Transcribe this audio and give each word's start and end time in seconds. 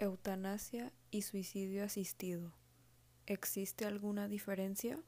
eutanasia 0.00 0.94
y 1.10 1.22
suicidio 1.22 1.84
asistido. 1.84 2.54
¿Existe 3.26 3.84
alguna 3.84 4.28
diferencia? 4.28 4.98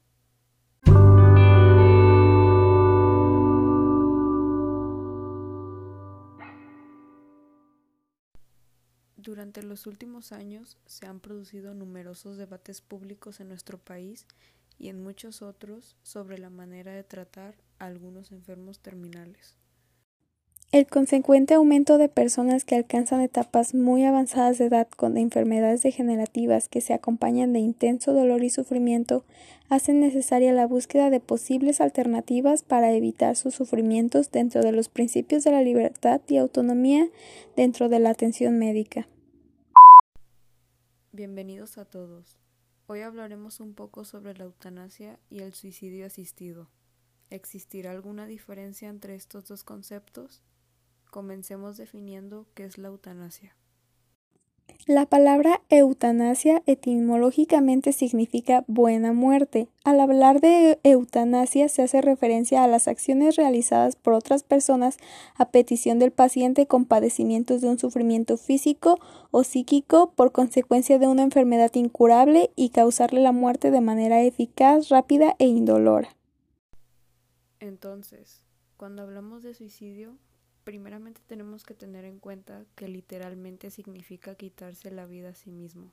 Durante 9.16 9.62
los 9.62 9.86
últimos 9.86 10.32
años 10.32 10.76
se 10.84 11.06
han 11.06 11.20
producido 11.20 11.72
numerosos 11.72 12.36
debates 12.36 12.82
públicos 12.82 13.40
en 13.40 13.48
nuestro 13.48 13.78
país 13.78 14.26
y 14.78 14.88
en 14.88 15.02
muchos 15.02 15.40
otros 15.40 15.96
sobre 16.02 16.36
la 16.36 16.50
manera 16.50 16.92
de 16.92 17.04
tratar 17.04 17.54
a 17.78 17.86
algunos 17.86 18.30
enfermos 18.30 18.80
terminales. 18.80 19.61
El 20.72 20.86
consecuente 20.86 21.52
aumento 21.52 21.98
de 21.98 22.08
personas 22.08 22.64
que 22.64 22.76
alcanzan 22.76 23.20
etapas 23.20 23.74
muy 23.74 24.06
avanzadas 24.06 24.56
de 24.56 24.64
edad 24.64 24.88
con 24.88 25.18
enfermedades 25.18 25.82
degenerativas 25.82 26.70
que 26.70 26.80
se 26.80 26.94
acompañan 26.94 27.52
de 27.52 27.58
intenso 27.58 28.14
dolor 28.14 28.42
y 28.42 28.48
sufrimiento 28.48 29.22
hacen 29.68 30.00
necesaria 30.00 30.50
la 30.54 30.66
búsqueda 30.66 31.10
de 31.10 31.20
posibles 31.20 31.82
alternativas 31.82 32.62
para 32.62 32.90
evitar 32.94 33.36
sus 33.36 33.54
sufrimientos 33.54 34.30
dentro 34.30 34.62
de 34.62 34.72
los 34.72 34.88
principios 34.88 35.44
de 35.44 35.50
la 35.50 35.60
libertad 35.60 36.22
y 36.26 36.38
autonomía 36.38 37.06
dentro 37.54 37.90
de 37.90 37.98
la 37.98 38.08
atención 38.08 38.58
médica. 38.58 39.06
Bienvenidos 41.12 41.76
a 41.76 41.84
todos. 41.84 42.38
Hoy 42.86 43.02
hablaremos 43.02 43.60
un 43.60 43.74
poco 43.74 44.06
sobre 44.06 44.32
la 44.32 44.44
eutanasia 44.44 45.18
y 45.28 45.40
el 45.40 45.52
suicidio 45.52 46.06
asistido. 46.06 46.70
¿Existirá 47.28 47.90
alguna 47.90 48.24
diferencia 48.24 48.88
entre 48.88 49.16
estos 49.16 49.46
dos 49.46 49.64
conceptos? 49.64 50.42
Comencemos 51.12 51.76
definiendo 51.76 52.46
qué 52.54 52.64
es 52.64 52.78
la 52.78 52.88
eutanasia. 52.88 53.54
La 54.86 55.04
palabra 55.04 55.60
eutanasia 55.68 56.62
etimológicamente 56.64 57.92
significa 57.92 58.64
buena 58.66 59.12
muerte. 59.12 59.68
Al 59.84 60.00
hablar 60.00 60.40
de 60.40 60.80
eutanasia 60.84 61.68
se 61.68 61.82
hace 61.82 62.00
referencia 62.00 62.64
a 62.64 62.66
las 62.66 62.88
acciones 62.88 63.36
realizadas 63.36 63.94
por 63.94 64.14
otras 64.14 64.42
personas 64.42 64.96
a 65.34 65.50
petición 65.50 65.98
del 65.98 66.12
paciente 66.12 66.66
con 66.66 66.86
padecimientos 66.86 67.60
de 67.60 67.68
un 67.68 67.78
sufrimiento 67.78 68.38
físico 68.38 68.98
o 69.30 69.44
psíquico 69.44 70.12
por 70.16 70.32
consecuencia 70.32 70.98
de 70.98 71.08
una 71.08 71.24
enfermedad 71.24 71.74
incurable 71.74 72.52
y 72.56 72.70
causarle 72.70 73.20
la 73.20 73.32
muerte 73.32 73.70
de 73.70 73.82
manera 73.82 74.22
eficaz, 74.22 74.88
rápida 74.88 75.36
e 75.38 75.44
indolora. 75.44 76.16
Entonces, 77.60 78.42
cuando 78.78 79.02
hablamos 79.02 79.42
de 79.42 79.52
suicidio, 79.52 80.16
primeramente 80.64 81.20
tenemos 81.26 81.64
que 81.64 81.74
tener 81.74 82.04
en 82.04 82.18
cuenta 82.18 82.64
que 82.74 82.88
literalmente 82.88 83.70
significa 83.70 84.34
quitarse 84.34 84.90
la 84.90 85.06
vida 85.06 85.30
a 85.30 85.34
sí 85.34 85.50
mismo. 85.50 85.92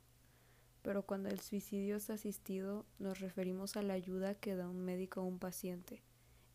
Pero 0.82 1.04
cuando 1.04 1.30
el 1.30 1.40
suicidio 1.40 1.98
es 1.98 2.10
asistido, 2.10 2.86
nos 3.00 3.20
referimos 3.20 3.76
a 3.76 3.82
la 3.82 3.94
ayuda 3.94 4.36
que 4.36 4.56
da 4.56 4.68
un 4.68 4.82
médico 4.82 5.22
a 5.22 5.24
un 5.24 5.40
paciente, 5.40 6.02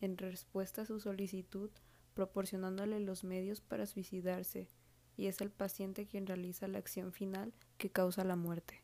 en 0.00 0.16
respuesta 0.16 0.82
a 0.82 0.86
su 0.86 1.00
solicitud, 1.00 1.70
proporcionándole 2.14 3.00
los 3.00 3.24
medios 3.24 3.60
para 3.60 3.86
suicidarse, 3.86 4.68
y 5.16 5.26
es 5.26 5.40
el 5.40 5.50
paciente 5.50 6.06
quien 6.06 6.26
realiza 6.26 6.68
la 6.68 6.78
acción 6.78 7.12
final 7.12 7.52
que 7.76 7.90
causa 7.90 8.24
la 8.24 8.36
muerte. 8.36 8.83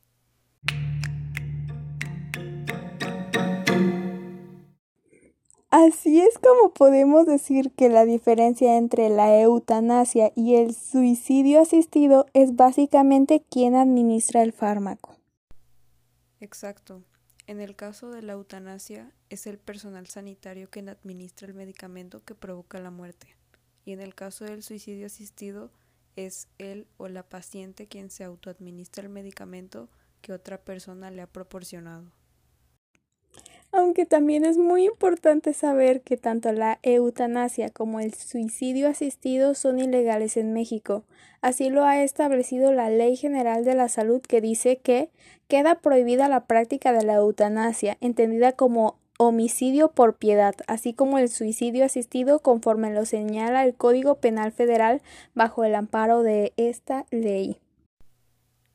Así 5.70 6.18
es 6.20 6.36
como 6.36 6.74
podemos 6.74 7.26
decir 7.26 7.70
que 7.70 7.88
la 7.88 8.04
diferencia 8.04 8.76
entre 8.76 9.08
la 9.08 9.40
eutanasia 9.40 10.32
y 10.34 10.56
el 10.56 10.74
suicidio 10.74 11.62
asistido 11.62 12.26
es 12.34 12.56
básicamente 12.56 13.44
quién 13.48 13.76
administra 13.76 14.42
el 14.42 14.52
fármaco. 14.52 15.16
Exacto. 16.40 17.04
En 17.46 17.60
el 17.60 17.76
caso 17.76 18.10
de 18.10 18.20
la 18.20 18.32
eutanasia 18.32 19.12
es 19.28 19.46
el 19.46 19.58
personal 19.58 20.08
sanitario 20.08 20.68
quien 20.70 20.88
administra 20.88 21.46
el 21.46 21.54
medicamento 21.54 22.24
que 22.24 22.34
provoca 22.34 22.80
la 22.80 22.90
muerte. 22.90 23.36
Y 23.84 23.92
en 23.92 24.00
el 24.00 24.16
caso 24.16 24.44
del 24.44 24.64
suicidio 24.64 25.06
asistido 25.06 25.70
es 26.16 26.48
él 26.58 26.88
o 26.96 27.06
la 27.06 27.22
paciente 27.22 27.86
quien 27.86 28.10
se 28.10 28.24
autoadministra 28.24 29.04
el 29.04 29.08
medicamento 29.08 29.88
que 30.20 30.32
otra 30.32 30.58
persona 30.58 31.12
le 31.12 31.22
ha 31.22 31.28
proporcionado 31.28 32.10
aunque 33.72 34.04
también 34.04 34.44
es 34.44 34.58
muy 34.58 34.84
importante 34.86 35.52
saber 35.54 36.02
que 36.02 36.16
tanto 36.16 36.52
la 36.52 36.78
eutanasia 36.82 37.70
como 37.70 38.00
el 38.00 38.14
suicidio 38.14 38.88
asistido 38.88 39.54
son 39.54 39.78
ilegales 39.78 40.36
en 40.36 40.52
México. 40.52 41.04
Así 41.40 41.70
lo 41.70 41.84
ha 41.84 42.02
establecido 42.02 42.72
la 42.72 42.90
Ley 42.90 43.16
General 43.16 43.64
de 43.64 43.74
la 43.74 43.88
Salud 43.88 44.20
que 44.20 44.40
dice 44.40 44.78
que 44.78 45.10
queda 45.48 45.76
prohibida 45.76 46.28
la 46.28 46.46
práctica 46.46 46.92
de 46.92 47.04
la 47.04 47.14
eutanasia, 47.14 47.96
entendida 48.00 48.52
como 48.52 48.98
homicidio 49.18 49.92
por 49.92 50.16
piedad, 50.16 50.54
así 50.66 50.94
como 50.94 51.18
el 51.18 51.28
suicidio 51.28 51.84
asistido 51.84 52.40
conforme 52.40 52.92
lo 52.92 53.04
señala 53.04 53.64
el 53.64 53.74
Código 53.74 54.16
Penal 54.16 54.50
Federal 54.50 55.02
bajo 55.34 55.64
el 55.64 55.74
amparo 55.74 56.22
de 56.22 56.52
esta 56.56 57.04
ley. 57.10 57.58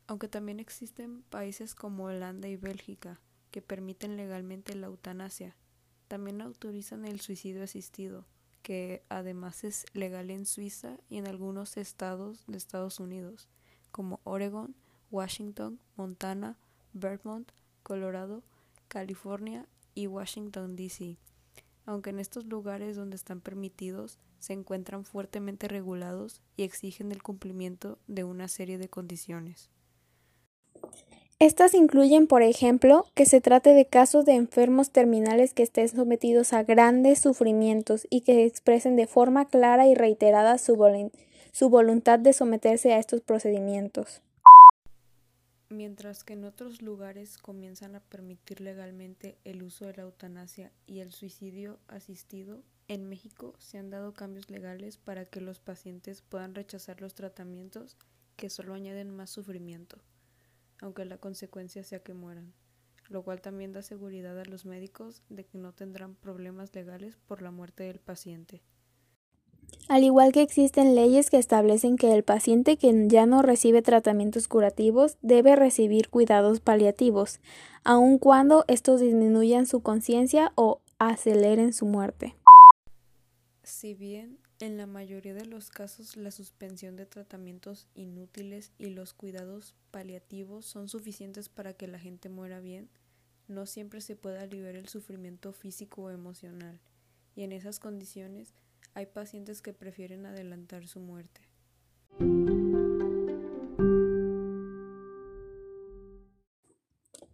Aunque 0.08 0.28
también 0.28 0.60
existen 0.60 1.24
países 1.24 1.74
como 1.74 2.06
Holanda 2.06 2.48
y 2.48 2.58
Bélgica, 2.58 3.20
que 3.56 3.62
permiten 3.62 4.18
legalmente 4.18 4.76
la 4.76 4.88
eutanasia. 4.88 5.56
También 6.10 6.42
autorizan 6.42 7.06
el 7.06 7.22
suicidio 7.22 7.64
asistido, 7.64 8.26
que 8.64 9.06
además 9.08 9.64
es 9.64 9.86
legal 9.94 10.30
en 10.30 10.46
Suiza 10.46 10.98
y 11.08 11.20
en 11.20 11.26
algunos 11.26 11.78
estados 11.78 12.44
de 12.48 12.58
Estados 12.58 13.00
Unidos, 13.00 13.48
como 13.94 14.20
Oregon, 14.26 14.76
Washington, 15.10 15.80
Montana, 15.96 16.58
Vermont, 16.92 17.50
Colorado, 17.82 18.44
California 18.90 19.70
y 19.94 20.08
Washington, 20.08 20.76
D.C., 20.76 21.18
aunque 21.86 22.10
en 22.10 22.20
estos 22.20 22.48
lugares 22.48 22.98
donde 22.98 23.16
están 23.16 23.40
permitidos 23.40 24.20
se 24.40 24.52
encuentran 24.52 25.06
fuertemente 25.06 25.70
regulados 25.70 26.42
y 26.58 26.64
exigen 26.64 27.14
el 27.14 27.24
cumplimiento 27.24 28.00
de 28.08 28.26
una 28.26 28.50
serie 28.50 28.78
de 28.78 28.90
condiciones. 28.90 29.70
Estas 31.40 31.74
incluyen, 31.74 32.28
por 32.28 32.44
ejemplo, 32.44 33.08
que 33.14 33.26
se 33.26 33.42
trate 33.42 33.72
de 33.72 33.86
casos 33.86 34.24
de 34.24 34.36
enfermos 34.36 34.92
terminales 34.92 35.54
que 35.54 35.64
estén 35.64 35.90
sometidos 35.90 36.54
a 36.54 36.64
grandes 36.64 37.20
sufrimientos 37.20 38.08
y 38.10 38.22
que 38.22 38.46
expresen 38.46 38.96
de 38.96 39.06
forma 39.06 39.46
clara 39.50 39.86
y 39.86 39.96
reiterada 39.96 40.58
su, 40.58 40.78
voluntad 40.78 42.20
de 42.20 42.32
someterse 42.32 42.94
a 42.94 43.00
estos 43.00 43.20
procedimientos. 43.20 44.22
Mientras 45.68 46.24
que 46.24 46.34
en 46.34 46.46
otros 46.46 46.82
lugares 46.82 47.38
comienzan 47.38 47.96
a 47.96 48.00
permitir 48.00 48.62
legalmente 48.62 49.38
el 49.44 49.62
uso 49.62 49.88
de 49.88 49.94
la 49.94 50.04
eutanasia 50.04 50.72
y 50.88 51.00
el 51.02 51.12
suicidio 51.12 51.80
asistido, 51.90 52.64
en 52.88 53.10
México 53.10 53.56
se 53.60 53.78
han 53.78 53.90
dado 53.90 54.14
cambios 54.14 54.50
legales 54.50 54.96
para 54.96 55.26
que 55.26 55.42
los 55.42 55.60
pacientes 55.60 56.22
puedan 56.22 56.56
rechazar 56.56 57.02
los 57.02 57.14
tratamientos 57.14 57.98
que 58.38 58.50
solo 58.50 58.74
añaden 58.74 59.14
más 59.14 59.32
sufrimiento 59.32 59.98
aunque 60.82 61.06
la 61.06 61.18
consecuencia 61.18 61.84
sea 61.84 62.00
que 62.00 62.14
mueran, 62.14 62.54
lo 63.10 63.24
cual 63.24 63.42
también 63.42 63.74
da 63.74 63.82
seguridad 63.82 64.40
a 64.40 64.46
los 64.46 64.66
médicos 64.66 65.24
de 65.30 65.46
que 65.46 65.58
no 65.58 65.74
tendrán 65.74 66.16
problemas 66.16 66.74
legales 66.74 67.18
por 67.28 67.42
la 67.42 67.52
muerte 67.52 67.84
del 67.84 68.00
paciente. 68.00 68.62
Al 69.88 70.04
igual 70.04 70.32
que 70.32 70.42
existen 70.42 70.96
leyes 70.96 71.30
que 71.30 71.38
establecen 71.38 71.96
que 71.96 72.14
el 72.14 72.24
paciente 72.24 72.78
que 72.78 73.08
ya 73.08 73.26
no 73.26 73.42
recibe 73.42 73.82
tratamientos 73.82 74.48
curativos 74.48 75.18
debe 75.22 75.56
recibir 75.56 76.10
cuidados 76.10 76.60
paliativos, 76.60 77.40
aun 77.84 78.18
cuando 78.18 78.66
estos 78.68 79.00
disminuyan 79.00 79.66
su 79.68 79.82
conciencia 79.82 80.52
o 80.56 80.82
aceleren 80.98 81.74
su 81.74 81.86
muerte. 81.86 82.36
Si 83.64 83.94
bien 83.94 84.40
en 84.60 84.78
la 84.78 84.86
mayoría 84.86 85.34
de 85.34 85.46
los 85.46 85.70
casos, 85.70 86.16
la 86.16 86.32
suspensión 86.32 86.96
de 86.96 87.06
tratamientos 87.06 87.88
inútiles 87.94 88.72
y 88.78 88.86
los 88.88 89.14
cuidados 89.14 89.76
paliativos 89.92 90.66
son 90.66 90.88
suficientes 90.88 91.50
para 91.50 91.74
que 91.74 91.88
la 91.88 92.00
gente 92.00 92.30
muera 92.30 92.62
bien. 92.62 92.90
No 93.48 93.66
siempre 93.66 94.00
se 94.00 94.16
puede 94.16 94.40
aliviar 94.40 94.76
el 94.76 94.88
sufrimiento 94.88 95.52
físico 95.52 96.04
o 96.04 96.10
emocional, 96.10 96.80
y 97.36 97.44
en 97.44 97.52
esas 97.52 97.80
condiciones 97.80 98.54
hay 98.94 99.08
pacientes 99.08 99.62
que 99.62 99.74
prefieren 99.74 100.26
adelantar 100.26 100.88
su 100.88 101.02
muerte. 101.02 101.42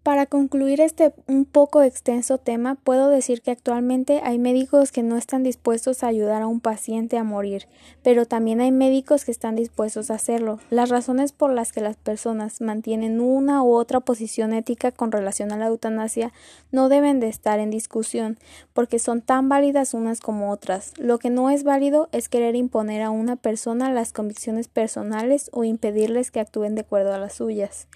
Para 0.03 0.25
concluir 0.25 0.81
este 0.81 1.13
un 1.27 1.45
poco 1.45 1.83
extenso 1.83 2.39
tema, 2.39 2.73
puedo 2.73 3.09
decir 3.09 3.43
que 3.43 3.51
actualmente 3.51 4.19
hay 4.23 4.39
médicos 4.39 4.91
que 4.91 5.03
no 5.03 5.15
están 5.15 5.43
dispuestos 5.43 6.03
a 6.03 6.07
ayudar 6.07 6.41
a 6.41 6.47
un 6.47 6.59
paciente 6.59 7.19
a 7.19 7.23
morir, 7.23 7.67
pero 8.01 8.25
también 8.25 8.61
hay 8.61 8.71
médicos 8.71 9.25
que 9.25 9.31
están 9.31 9.55
dispuestos 9.55 10.09
a 10.09 10.15
hacerlo. 10.15 10.59
Las 10.71 10.89
razones 10.89 11.33
por 11.33 11.53
las 11.53 11.71
que 11.71 11.81
las 11.81 11.97
personas 11.97 12.61
mantienen 12.61 13.21
una 13.21 13.61
u 13.61 13.75
otra 13.75 13.99
posición 13.99 14.53
ética 14.53 14.91
con 14.91 15.11
relación 15.11 15.51
a 15.51 15.57
la 15.57 15.67
eutanasia 15.67 16.33
no 16.71 16.89
deben 16.89 17.19
de 17.19 17.27
estar 17.27 17.59
en 17.59 17.69
discusión, 17.69 18.39
porque 18.73 18.97
son 18.97 19.21
tan 19.21 19.49
válidas 19.49 19.93
unas 19.93 20.19
como 20.19 20.51
otras. 20.51 20.93
Lo 20.97 21.19
que 21.19 21.29
no 21.29 21.51
es 21.51 21.63
válido 21.63 22.09
es 22.11 22.27
querer 22.27 22.55
imponer 22.55 23.03
a 23.03 23.11
una 23.11 23.35
persona 23.35 23.93
las 23.93 24.13
convicciones 24.13 24.67
personales 24.67 25.51
o 25.53 25.63
impedirles 25.63 26.31
que 26.31 26.39
actúen 26.39 26.73
de 26.73 26.81
acuerdo 26.81 27.13
a 27.13 27.19
las 27.19 27.33
suyas. 27.33 27.87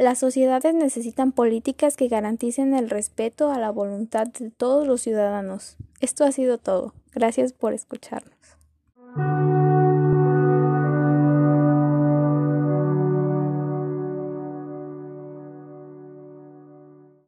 Las 0.00 0.18
sociedades 0.18 0.74
necesitan 0.74 1.30
políticas 1.30 1.94
que 1.94 2.08
garanticen 2.08 2.72
el 2.72 2.88
respeto 2.88 3.52
a 3.52 3.58
la 3.58 3.70
voluntad 3.70 4.28
de 4.28 4.50
todos 4.50 4.86
los 4.86 5.02
ciudadanos. 5.02 5.76
Esto 6.00 6.24
ha 6.24 6.32
sido 6.32 6.56
todo. 6.56 6.94
Gracias 7.12 7.52
por 7.52 7.74
escucharnos. 7.74 8.32